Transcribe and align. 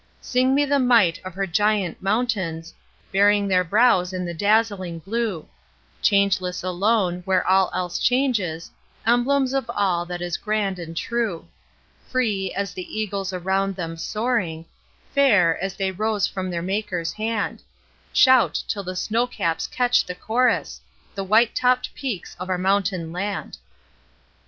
Sing 0.19 0.55
me 0.55 0.65
the 0.65 0.79
might 0.79 1.21
of 1.23 1.35
her 1.35 1.45
giant 1.45 2.01
mountains, 2.01 2.73
Baring 3.11 3.47
their 3.47 3.63
brows 3.63 4.13
in 4.13 4.25
the 4.25 4.33
dazzling 4.33 4.97
blue; 4.97 5.47
Changeless 6.01 6.63
alone, 6.63 7.21
where 7.25 7.45
all 7.47 7.69
else 7.71 7.99
changes, 7.99 8.71
Emblems 9.05 9.53
of 9.53 9.69
all 9.69 10.07
that 10.07 10.19
is 10.19 10.37
grand 10.37 10.79
and 10.79 10.97
true: 10.97 11.47
Free, 12.09 12.51
as 12.53 12.73
the 12.73 12.99
eagles 12.99 13.31
around 13.31 13.75
them 13.75 13.95
soaring; 13.95 14.65
Fair, 15.13 15.63
as 15.63 15.75
they 15.75 15.91
rose 15.91 16.25
from 16.25 16.49
their 16.49 16.63
Maker's 16.63 17.13
hand: 17.13 17.61
Shout, 18.11 18.63
till 18.67 18.81
the 18.83 18.95
snow 18.95 19.27
caps 19.27 19.67
catch 19.67 20.03
the 20.03 20.15
chorus 20.15 20.81
The 21.13 21.23
white 21.23 21.53
topp'd 21.53 21.93
peaks 21.93 22.35
of 22.39 22.49
our 22.49 22.57
mountain 22.57 23.11
land. 23.11 23.59